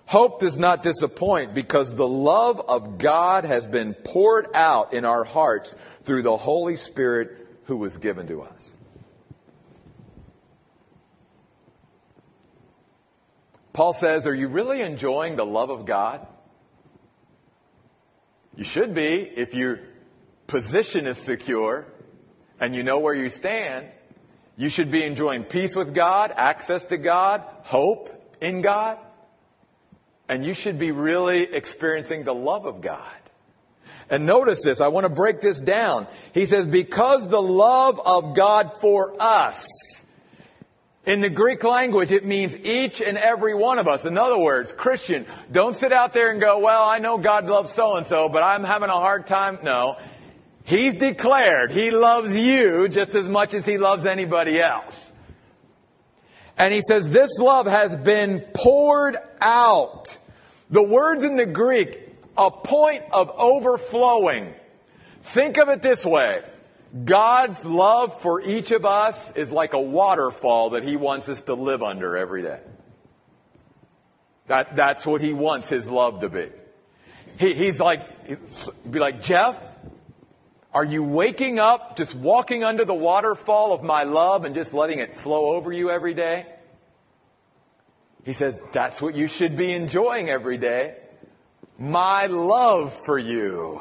[0.04, 5.24] Hope does not disappoint because the love of God has been poured out in our
[5.24, 8.76] hearts through the Holy Spirit who was given to us.
[13.72, 16.26] Paul says, Are you really enjoying the love of God?
[18.54, 19.80] You should be if your
[20.46, 21.87] position is secure
[22.59, 23.87] and you know where you stand.
[24.61, 28.11] You should be enjoying peace with God, access to God, hope
[28.42, 28.99] in God.
[30.29, 33.01] And you should be really experiencing the love of God.
[34.11, 36.09] And notice this, I want to break this down.
[36.35, 39.66] He says, because the love of God for us.
[41.07, 44.05] In the Greek language, it means each and every one of us.
[44.05, 47.73] In other words, Christian, don't sit out there and go, well, I know God loves
[47.73, 49.59] so and so, but I'm having a hard time.
[49.62, 49.96] No.
[50.70, 55.11] He's declared he loves you just as much as he loves anybody else.
[56.56, 60.16] And he says, this love has been poured out.
[60.70, 61.98] The words in the Greek
[62.37, 64.54] a point of overflowing.
[65.22, 66.44] Think of it this way.
[67.04, 71.54] God's love for each of us is like a waterfall that He wants us to
[71.54, 72.61] live under every day.
[74.46, 76.48] That, that's what He wants His love to be.
[77.38, 78.06] He, he's like,
[78.88, 79.61] be like, Jeff,
[80.72, 84.98] are you waking up just walking under the waterfall of my love and just letting
[84.98, 86.46] it flow over you every day?
[88.24, 90.96] He says, that's what you should be enjoying every day
[91.80, 93.80] my love for you.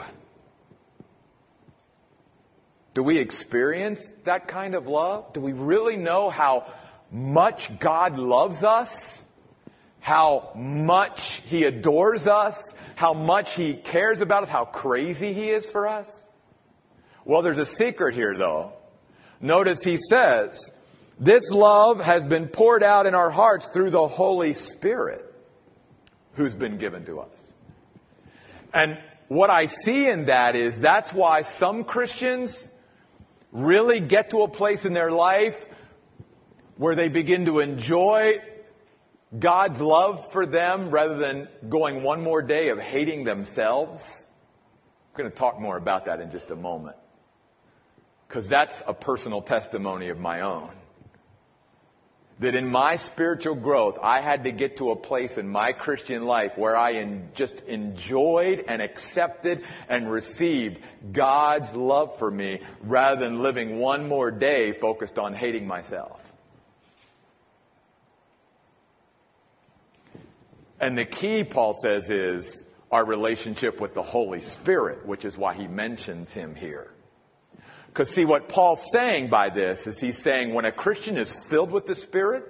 [2.93, 5.33] Do we experience that kind of love?
[5.33, 6.65] Do we really know how
[7.11, 9.21] much God loves us?
[9.99, 12.73] How much He adores us?
[12.95, 14.49] How much He cares about us?
[14.49, 16.28] How crazy He is for us?
[17.25, 18.73] Well, there's a secret here though.
[19.41, 20.71] Notice He says,
[21.19, 25.25] this love has been poured out in our hearts through the Holy Spirit
[26.33, 27.53] who's been given to us.
[28.73, 32.69] And what I see in that is that's why some Christians
[33.51, 35.65] really get to a place in their life
[36.77, 38.39] where they begin to enjoy
[39.37, 44.27] God's love for them rather than going one more day of hating themselves.
[45.13, 46.95] I'm going to talk more about that in just a moment.
[48.29, 50.69] Because that's a personal testimony of my own
[52.39, 56.25] that in my spiritual growth, I had to get to a place in my Christian
[56.25, 57.03] life where I
[57.35, 64.31] just enjoyed and accepted and received God's love for me rather than living one more
[64.31, 66.31] day focused on hating myself.
[70.79, 75.55] And the key, Paul says, is our relationship with the Holy Spirit, which is why
[75.55, 76.89] he mentions him here.
[77.99, 81.69] Because see, what Paul's saying by this is he's saying when a Christian is filled
[81.69, 82.45] with the Spirit,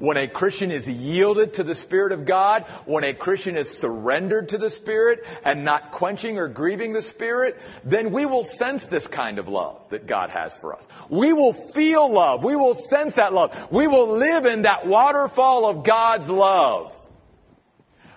[0.00, 4.48] when a Christian is yielded to the Spirit of God, when a Christian is surrendered
[4.48, 9.06] to the Spirit and not quenching or grieving the Spirit, then we will sense this
[9.06, 10.84] kind of love that God has for us.
[11.08, 12.42] We will feel love.
[12.42, 13.68] We will sense that love.
[13.70, 16.92] We will live in that waterfall of God's love.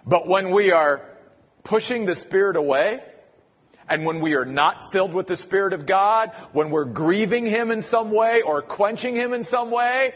[0.03, 1.07] But when we are
[1.63, 3.03] pushing the Spirit away,
[3.89, 7.71] and when we are not filled with the Spirit of God, when we're grieving Him
[7.71, 10.13] in some way or quenching Him in some way,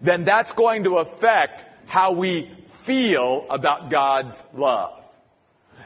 [0.00, 5.04] then that's going to affect how we feel about God's love.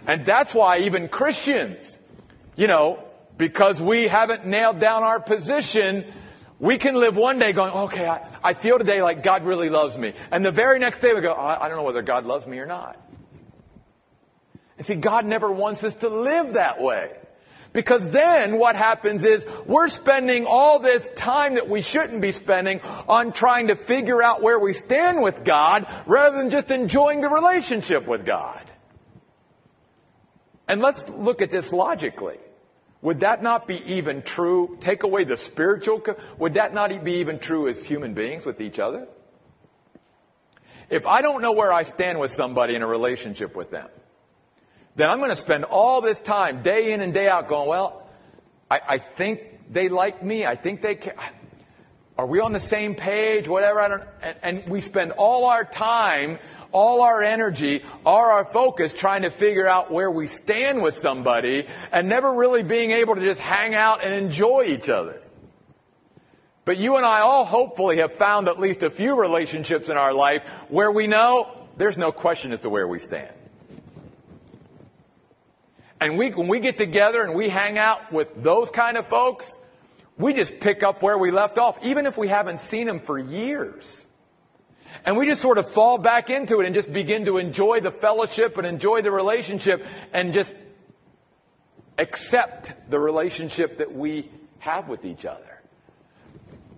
[0.07, 1.99] And that's why even Christians,
[2.57, 3.03] you know,
[3.37, 6.05] because we haven't nailed down our position,
[6.59, 9.97] we can live one day going, okay, I, I feel today like God really loves
[9.97, 10.13] me.
[10.31, 12.59] And the very next day we go, I, I don't know whether God loves me
[12.59, 13.01] or not.
[14.79, 17.11] And see, God never wants us to live that way.
[17.73, 22.81] Because then what happens is we're spending all this time that we shouldn't be spending
[23.09, 27.29] on trying to figure out where we stand with God rather than just enjoying the
[27.29, 28.65] relationship with God.
[30.67, 32.39] And let's look at this logically.
[33.03, 34.77] Would that not be even true?
[34.81, 36.03] Take away the spiritual,
[36.39, 39.07] would that not be even true as human beings with each other?
[40.91, 43.89] If I don't know where I stand with somebody in a relationship with them,
[44.99, 48.07] then I'm going to spend all this time, day in and day out, going, well,
[48.71, 49.41] I, I think
[49.71, 50.45] they like me.
[50.45, 51.15] I think they care.
[52.19, 53.47] Are we on the same page?
[53.47, 53.81] Whatever.
[53.81, 56.39] I don't, and, and we spend all our time
[56.73, 61.67] all our energy, all our focus trying to figure out where we stand with somebody
[61.93, 65.21] and never really being able to just hang out and enjoy each other.
[66.65, 70.13] But you and I all hopefully have found at least a few relationships in our
[70.13, 73.33] life where we know there's no question as to where we stand.
[76.01, 79.59] And we, when we get together and we hang out with those kind of folks,
[80.17, 83.19] we just pick up where we left off, even if we haven't seen them for
[83.19, 84.07] years.
[85.05, 87.91] And we just sort of fall back into it and just begin to enjoy the
[87.91, 90.55] fellowship and enjoy the relationship and just
[91.99, 94.29] accept the relationship that we
[94.61, 95.45] have with each other.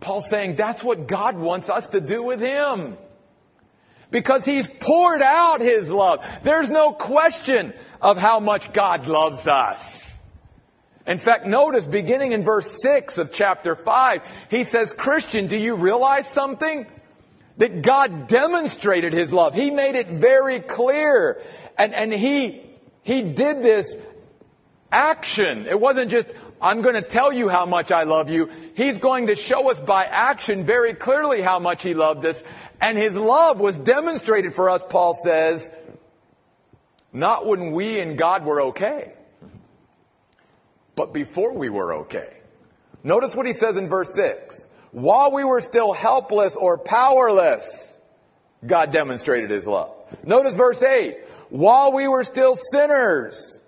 [0.01, 2.97] Paul's saying that's what God wants us to do with Him.
[4.11, 6.25] Because He's poured out His love.
[6.43, 10.19] There's no question of how much God loves us.
[11.07, 15.77] In fact, notice beginning in verse 6 of chapter 5, he says, Christian, do you
[15.77, 16.87] realize something?
[17.61, 19.55] that God demonstrated his love.
[19.55, 21.43] He made it very clear.
[21.77, 22.63] And, and he,
[23.03, 23.95] he did this
[24.91, 25.67] action.
[25.67, 28.51] It wasn't just, I'm going to tell you how much I love you.
[28.75, 32.43] He's going to show us by action very clearly how much he loved us.
[32.81, 35.71] And his love was demonstrated for us, Paul says,
[37.13, 39.13] not when we and God were okay,
[40.95, 42.37] but before we were okay.
[43.03, 47.99] Notice what he says in verse 6 while we were still helpless or powerless,
[48.67, 49.95] God demonstrated his love.
[50.25, 51.17] Notice verse 8.
[51.51, 53.61] While we were still sinners,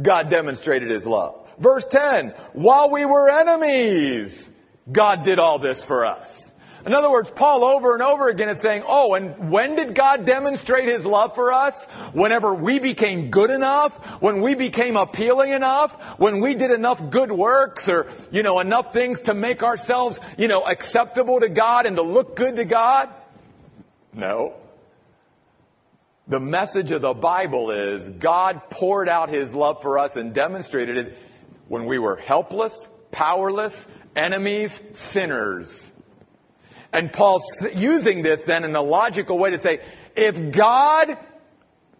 [0.00, 1.37] God demonstrated his love.
[1.58, 2.30] Verse 10.
[2.52, 4.50] While we were enemies,
[4.90, 6.48] God did all this for us.
[6.86, 10.24] In other words, Paul over and over again is saying, oh, and when did God
[10.24, 11.84] demonstrate his love for us?
[12.14, 17.32] Whenever we became good enough, when we became appealing enough, when we did enough good
[17.32, 21.96] works or, you know, enough things to make ourselves, you know, acceptable to God and
[21.96, 23.10] to look good to God?
[24.14, 24.54] No.
[26.28, 30.96] The message of the Bible is God poured out his love for us and demonstrated
[30.96, 31.18] it
[31.68, 35.92] when we were helpless, powerless, enemies, sinners.
[36.92, 37.44] And Paul's
[37.74, 39.80] using this then in a logical way to say,
[40.16, 41.18] if God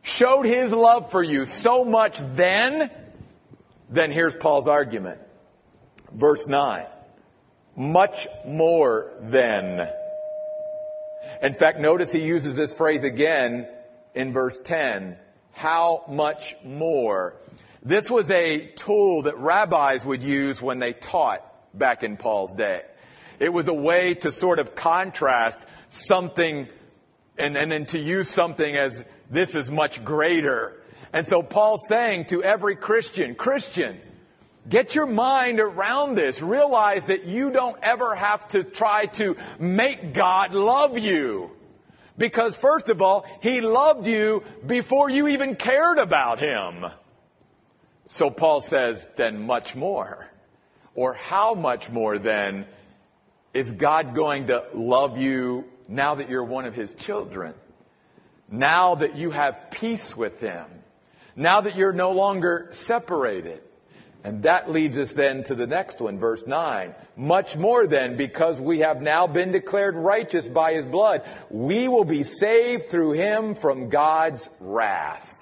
[0.02, 2.90] showed his love for you so much then,
[3.90, 5.20] then here's Paul's argument.
[6.12, 6.86] Verse 9.
[7.76, 9.88] Much more than.
[11.42, 13.68] In fact, notice he uses this phrase again
[14.14, 15.16] in verse 10.
[15.52, 17.36] How much more?
[17.88, 22.82] This was a tool that rabbis would use when they taught back in Paul's day.
[23.40, 26.68] It was a way to sort of contrast something
[27.38, 30.82] and, and then to use something as this is much greater.
[31.14, 33.98] And so Paul's saying to every Christian, Christian,
[34.68, 36.42] get your mind around this.
[36.42, 41.52] Realize that you don't ever have to try to make God love you.
[42.18, 46.84] Because first of all, He loved you before you even cared about Him.
[48.08, 50.28] So Paul says, then much more.
[50.94, 52.66] Or how much more then
[53.54, 57.54] is God going to love you now that you're one of His children?
[58.50, 60.66] Now that you have peace with Him?
[61.36, 63.60] Now that you're no longer separated?
[64.24, 66.94] And that leads us then to the next one, verse 9.
[67.16, 72.04] Much more then, because we have now been declared righteous by his blood, we will
[72.04, 75.37] be saved through him from God's wrath.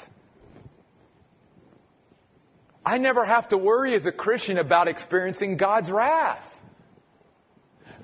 [2.87, 6.53] I never have to worry as a Christian about experiencing God's wrath.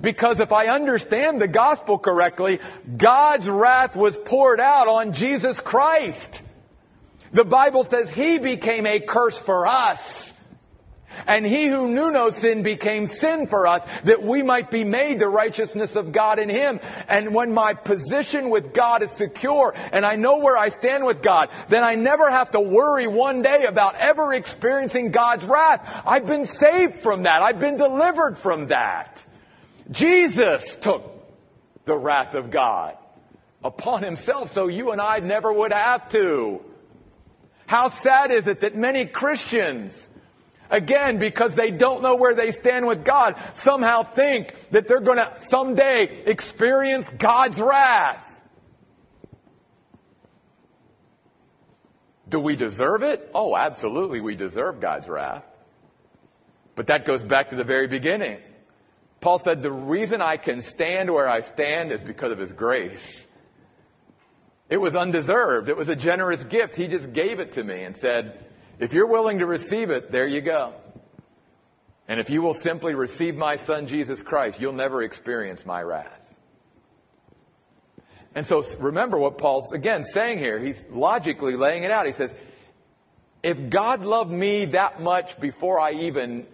[0.00, 2.58] Because if I understand the gospel correctly,
[2.96, 6.42] God's wrath was poured out on Jesus Christ.
[7.32, 10.34] The Bible says he became a curse for us.
[11.26, 15.18] And he who knew no sin became sin for us that we might be made
[15.18, 16.80] the righteousness of God in him.
[17.08, 21.22] And when my position with God is secure and I know where I stand with
[21.22, 26.02] God, then I never have to worry one day about ever experiencing God's wrath.
[26.06, 27.42] I've been saved from that.
[27.42, 29.24] I've been delivered from that.
[29.90, 31.12] Jesus took
[31.84, 32.96] the wrath of God
[33.64, 36.62] upon himself so you and I never would have to.
[37.66, 40.08] How sad is it that many Christians,
[40.72, 45.18] again, because they don't know where they stand with God, somehow think that they're going
[45.18, 48.28] to someday experience God's wrath.
[52.28, 53.30] Do we deserve it?
[53.34, 55.44] Oh, absolutely, we deserve God's wrath.
[56.74, 58.38] But that goes back to the very beginning.
[59.20, 63.26] Paul said, The reason I can stand where I stand is because of his grace.
[64.70, 65.68] It was undeserved.
[65.68, 66.76] It was a generous gift.
[66.76, 68.42] He just gave it to me and said,
[68.82, 70.74] If you're willing to receive it, there you go.
[72.08, 76.34] And if you will simply receive my son, Jesus Christ, you'll never experience my wrath.
[78.34, 80.58] And so remember what Paul's again saying here.
[80.58, 82.06] He's logically laying it out.
[82.06, 82.34] He says,
[83.40, 86.44] if God loved me that much before I even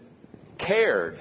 [0.58, 1.18] cared,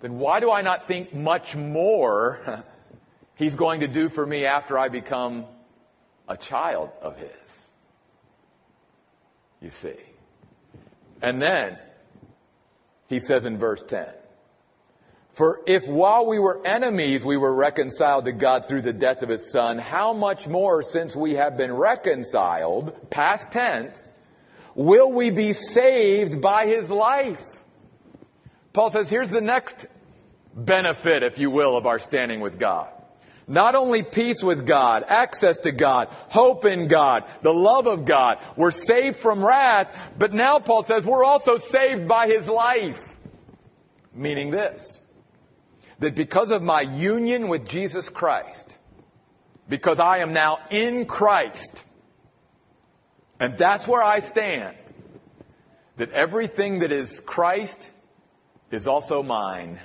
[0.00, 2.62] then why do I not think much more
[3.34, 5.46] he's going to do for me after I become
[6.28, 7.63] a child of his?
[9.64, 9.96] You see.
[11.22, 11.78] And then
[13.08, 14.06] he says in verse 10,
[15.32, 19.30] for if while we were enemies, we were reconciled to God through the death of
[19.30, 24.12] his son, how much more since we have been reconciled, past tense,
[24.74, 27.64] will we be saved by his life?
[28.74, 29.86] Paul says, here's the next
[30.54, 32.93] benefit, if you will, of our standing with God.
[33.46, 38.38] Not only peace with God, access to God, hope in God, the love of God.
[38.56, 43.16] We're saved from wrath, but now Paul says we're also saved by his life.
[44.14, 45.02] Meaning this
[45.98, 48.76] that because of my union with Jesus Christ,
[49.68, 51.84] because I am now in Christ,
[53.38, 54.76] and that's where I stand,
[55.96, 57.90] that everything that is Christ
[58.70, 59.78] is also mine.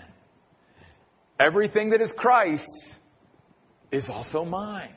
[1.40, 2.99] Everything that is Christ
[3.92, 4.90] is also mine.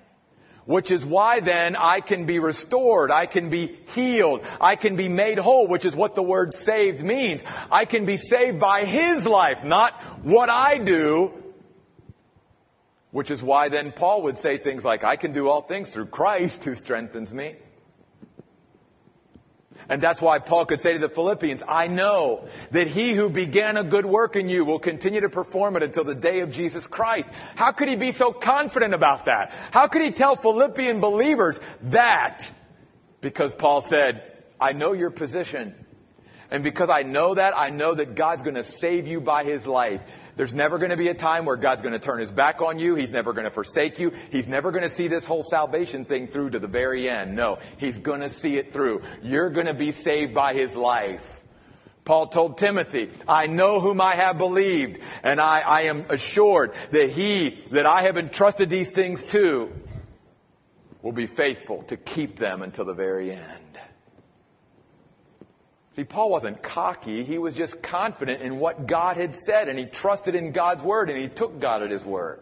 [0.64, 3.10] Which is why then I can be restored.
[3.10, 4.44] I can be healed.
[4.60, 7.42] I can be made whole, which is what the word saved means.
[7.70, 11.32] I can be saved by His life, not what I do.
[13.10, 16.06] Which is why then Paul would say things like, I can do all things through
[16.06, 17.56] Christ who strengthens me.
[19.92, 23.76] And that's why Paul could say to the Philippians, I know that he who began
[23.76, 26.86] a good work in you will continue to perform it until the day of Jesus
[26.86, 27.28] Christ.
[27.56, 29.52] How could he be so confident about that?
[29.70, 32.50] How could he tell Philippian believers that?
[33.20, 34.22] Because Paul said,
[34.58, 35.74] I know your position.
[36.50, 39.66] And because I know that, I know that God's going to save you by his
[39.66, 40.00] life.
[40.36, 42.78] There's never going to be a time where God's going to turn his back on
[42.78, 42.94] you.
[42.94, 44.12] He's never going to forsake you.
[44.30, 47.36] He's never going to see this whole salvation thing through to the very end.
[47.36, 49.02] No, he's going to see it through.
[49.22, 51.44] You're going to be saved by his life.
[52.04, 57.10] Paul told Timothy, I know whom I have believed, and I, I am assured that
[57.10, 59.72] he that I have entrusted these things to
[61.00, 63.61] will be faithful to keep them until the very end.
[65.94, 67.22] See, Paul wasn't cocky.
[67.22, 71.10] He was just confident in what God had said, and he trusted in God's word,
[71.10, 72.40] and he took God at his word.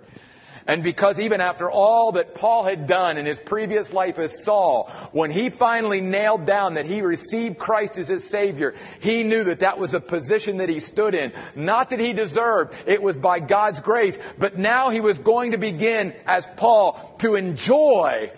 [0.66, 4.88] And because even after all that Paul had done in his previous life as Saul,
[5.10, 9.60] when he finally nailed down that he received Christ as his Savior, he knew that
[9.60, 11.32] that was a position that he stood in.
[11.56, 14.16] Not that he deserved, it was by God's grace.
[14.38, 18.30] But now he was going to begin, as Paul, to enjoy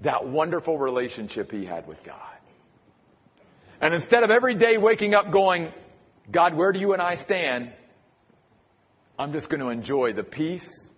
[0.00, 2.37] that wonderful relationship he had with God.
[3.80, 5.72] And instead of every day waking up going,
[6.30, 7.72] God, where do you and I stand?
[9.18, 10.90] I'm just going to enjoy the peace,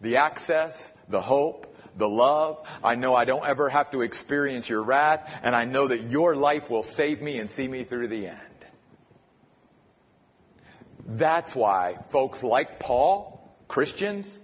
[0.00, 2.66] the access, the hope, the love.
[2.84, 6.36] I know I don't ever have to experience your wrath, and I know that your
[6.36, 8.40] life will save me and see me through the end.
[11.06, 14.40] That's why folks like Paul, Christians,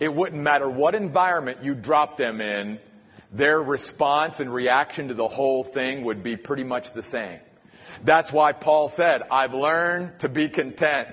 [0.00, 2.78] it wouldn't matter what environment you drop them in,
[3.32, 7.40] their response and reaction to the whole thing would be pretty much the same.
[8.04, 11.08] That's why Paul said, I've learned to be content.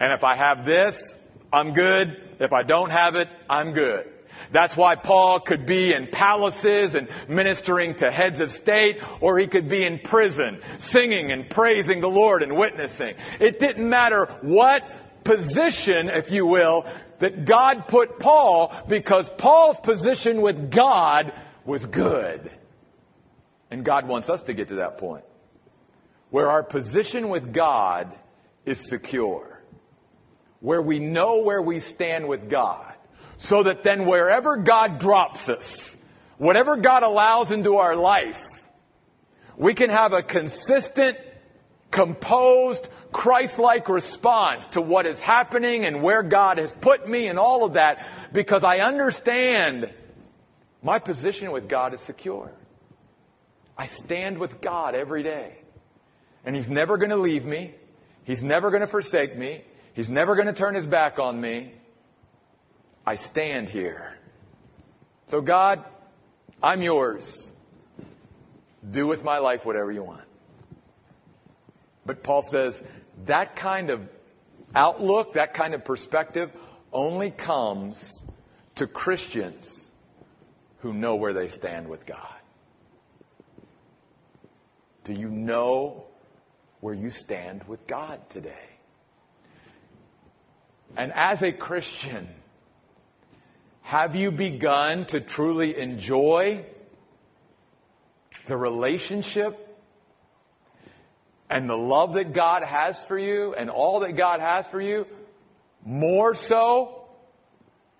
[0.00, 1.14] And if I have this,
[1.52, 2.20] I'm good.
[2.40, 4.10] If I don't have it, I'm good.
[4.50, 9.46] That's why Paul could be in palaces and ministering to heads of state, or he
[9.46, 13.14] could be in prison, singing and praising the Lord and witnessing.
[13.38, 14.84] It didn't matter what
[15.24, 16.86] position, if you will,
[17.18, 21.32] that God put Paul, because Paul's position with God
[21.64, 22.50] was good.
[23.70, 25.24] And God wants us to get to that point
[26.30, 28.12] where our position with God
[28.64, 29.62] is secure,
[30.58, 32.92] where we know where we stand with God,
[33.36, 35.96] so that then wherever God drops us,
[36.38, 38.44] whatever God allows into our life,
[39.56, 41.16] we can have a consistent,
[41.92, 47.38] composed, Christ like response to what is happening and where God has put me and
[47.38, 49.88] all of that because I understand
[50.82, 52.50] my position with God is secure.
[53.78, 55.58] I stand with God every day.
[56.44, 57.72] And He's never going to leave me.
[58.24, 59.62] He's never going to forsake me.
[59.94, 61.72] He's never going to turn His back on me.
[63.06, 64.18] I stand here.
[65.28, 65.84] So, God,
[66.60, 67.52] I'm yours.
[68.90, 70.24] Do with my life whatever you want.
[72.04, 72.82] But Paul says
[73.26, 74.08] that kind of
[74.74, 76.50] outlook, that kind of perspective
[76.92, 78.22] only comes
[78.76, 79.86] to Christians
[80.78, 82.28] who know where they stand with God.
[85.04, 86.04] Do you know
[86.80, 88.68] where you stand with God today?
[90.96, 92.28] And as a Christian,
[93.82, 96.64] have you begun to truly enjoy
[98.46, 99.63] the relationship
[101.50, 105.06] and the love that God has for you and all that God has for you
[105.84, 107.06] more so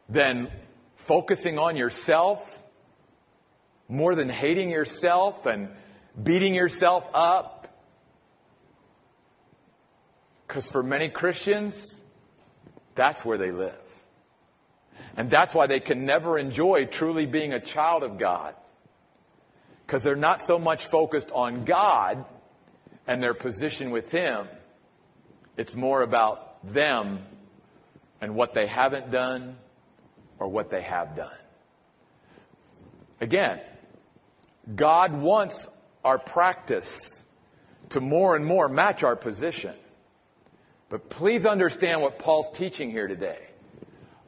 [0.09, 0.51] than
[0.97, 2.63] focusing on yourself,
[3.89, 5.69] more than hating yourself and
[6.21, 7.69] beating yourself up?
[10.47, 12.01] Because for many Christians,
[12.95, 13.81] that's where they live.
[15.17, 18.55] And that's why they can never enjoy truly being a child of God.
[19.87, 22.25] Because they're not so much focused on God
[23.07, 24.47] and their position with Him.
[25.57, 27.21] It's more about them
[28.21, 29.57] and what they haven't done
[30.39, 31.37] or what they have done.
[33.21, 33.61] Again,
[34.75, 35.67] God wants
[36.05, 37.25] our practice
[37.91, 39.75] to more and more match our position.
[40.89, 43.39] But please understand what Paul's teaching here today.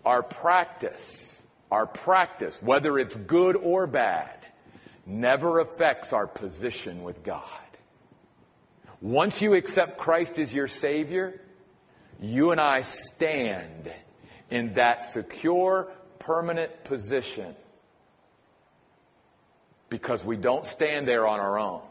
[0.05, 4.39] Our practice, our practice, whether it's good or bad,
[5.05, 7.43] never affects our position with God.
[9.01, 11.41] Once you accept Christ as your Savior,
[12.21, 13.93] you and I stand
[14.51, 17.55] in that secure, permanent position
[19.89, 21.83] because we don't stand there on our own.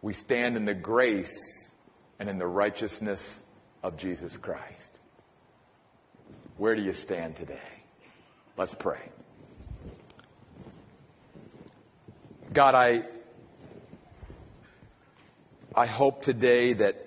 [0.00, 1.70] We stand in the grace
[2.18, 3.42] and in the righteousness
[3.82, 4.98] of Jesus Christ.
[6.56, 7.58] Where do you stand today?
[8.56, 9.00] Let's pray.
[12.52, 13.04] God, I,
[15.74, 17.06] I hope today that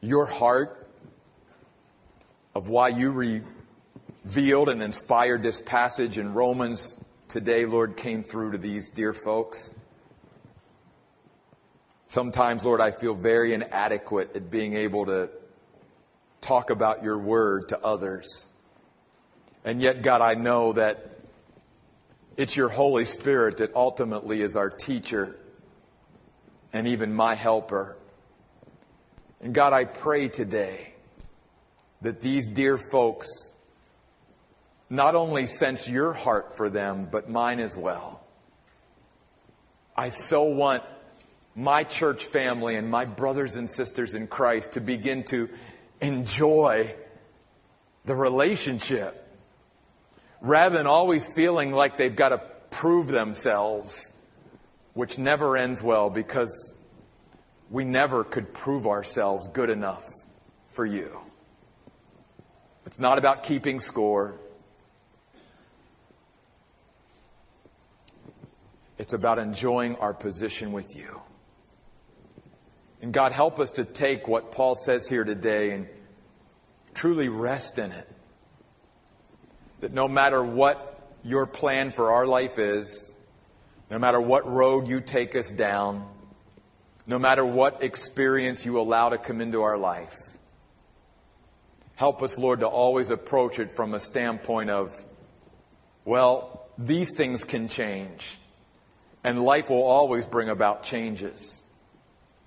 [0.00, 0.88] your heart
[2.56, 3.12] of why you
[4.24, 6.96] revealed and inspired this passage in Romans
[7.28, 9.70] today, Lord, came through to these dear folks.
[12.08, 15.30] Sometimes, Lord, I feel very inadequate at being able to
[16.40, 18.48] talk about your word to others.
[19.64, 21.20] And yet, God, I know that
[22.36, 25.36] it's your Holy Spirit that ultimately is our teacher
[26.72, 27.96] and even my helper.
[29.40, 30.94] And God, I pray today
[32.02, 33.28] that these dear folks
[34.88, 38.20] not only sense your heart for them, but mine as well.
[39.96, 40.82] I so want
[41.54, 45.48] my church family and my brothers and sisters in Christ to begin to
[46.00, 46.94] enjoy
[48.04, 49.16] the relationship
[50.40, 52.38] rather than always feeling like they've got to
[52.70, 54.12] prove themselves,
[55.00, 56.74] which never ends well because
[57.70, 60.06] we never could prove ourselves good enough
[60.68, 61.18] for you.
[62.84, 64.34] It's not about keeping score.
[68.98, 71.22] It's about enjoying our position with you.
[73.00, 75.88] And God, help us to take what Paul says here today and
[76.92, 78.06] truly rest in it.
[79.80, 83.16] That no matter what your plan for our life is,
[83.90, 86.08] no matter what road you take us down,
[87.06, 90.16] no matter what experience you allow to come into our life,
[91.96, 94.94] help us, Lord, to always approach it from a standpoint of,
[96.04, 98.38] well, these things can change,
[99.24, 101.62] and life will always bring about changes.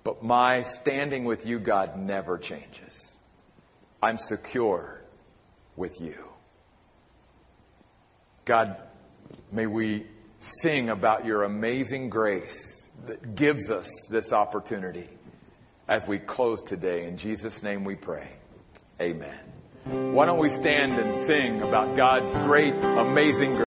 [0.02, 3.16] But my standing with you, God, never changes.
[4.02, 5.02] I'm secure
[5.76, 6.24] with you.
[8.44, 8.76] God,
[9.50, 10.06] may we
[10.44, 15.08] sing about your amazing grace that gives us this opportunity
[15.88, 17.06] as we close today.
[17.06, 18.28] In Jesus' name we pray.
[19.00, 19.38] Amen.
[19.84, 23.62] Why don't we stand and sing about God's great, amazing grace?